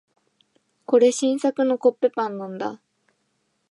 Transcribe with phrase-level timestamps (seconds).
[0.87, 2.81] これ、新作のコッペパンなんだ。